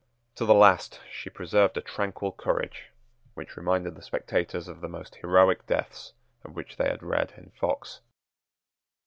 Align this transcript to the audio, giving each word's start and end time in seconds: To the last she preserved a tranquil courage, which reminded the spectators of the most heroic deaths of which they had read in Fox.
To 0.37 0.47
the 0.47 0.55
last 0.55 0.99
she 1.11 1.29
preserved 1.29 1.77
a 1.77 1.81
tranquil 1.81 2.31
courage, 2.31 2.89
which 3.35 3.55
reminded 3.55 3.93
the 3.93 4.01
spectators 4.01 4.67
of 4.67 4.81
the 4.81 4.89
most 4.89 5.13
heroic 5.17 5.67
deaths 5.67 6.13
of 6.43 6.55
which 6.55 6.77
they 6.77 6.89
had 6.89 7.03
read 7.03 7.33
in 7.37 7.51
Fox. 7.51 8.01